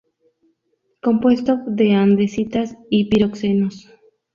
Compuesto 1.03 1.59
de 1.67 1.93
andesitas 1.93 2.75
y 2.89 3.05
piroxenos. 3.07 3.87